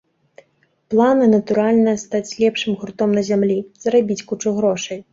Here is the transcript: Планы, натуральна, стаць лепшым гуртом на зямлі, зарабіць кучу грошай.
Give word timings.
Планы, 0.93 1.27
натуральна, 1.35 1.93
стаць 2.05 2.35
лепшым 2.41 2.73
гуртом 2.83 3.09
на 3.21 3.29
зямлі, 3.31 3.63
зарабіць 3.85 4.23
кучу 4.29 4.49
грошай. 4.61 4.99